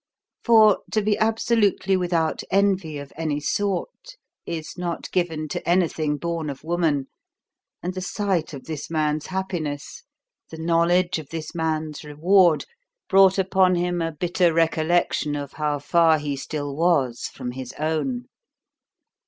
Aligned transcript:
For 0.43 0.79
to 0.93 1.03
be 1.03 1.15
absolutely 1.19 1.95
without 1.95 2.41
envy 2.49 2.97
of 2.97 3.13
any 3.15 3.39
sort 3.39 4.17
is 4.47 4.75
not 4.75 5.11
given 5.11 5.47
to 5.49 5.69
anything 5.69 6.17
born 6.17 6.49
of 6.49 6.63
woman; 6.63 7.05
and 7.83 7.93
the 7.93 8.01
sight 8.01 8.51
of 8.55 8.63
this 8.65 8.89
man's 8.89 9.27
happiness, 9.27 10.01
the 10.49 10.57
knowledge 10.57 11.19
of 11.19 11.29
this 11.29 11.53
man's 11.53 12.03
reward, 12.03 12.65
brought 13.09 13.37
upon 13.37 13.75
him 13.75 14.01
a 14.01 14.11
bitter 14.11 14.51
recollection 14.51 15.35
of 15.35 15.53
how 15.53 15.77
far 15.77 16.17
he 16.17 16.35
still 16.35 16.75
was 16.75 17.25
from 17.27 17.51
his 17.51 17.71
own. 17.77 18.25